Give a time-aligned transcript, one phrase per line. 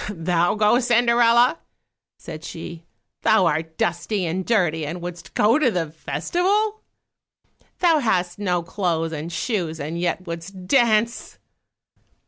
[0.09, 1.59] "Thou go, Cinderella!"
[2.17, 2.87] said she;
[3.21, 6.81] "Thou art dusty and dirty and wouldst go to the festival?
[7.77, 11.37] Thou hast no clothes and shoes, and yet wouldst dance!"